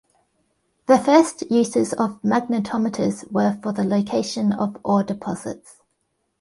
[0.87, 5.75] The first uses of magnetometers were for the location of ore deposits.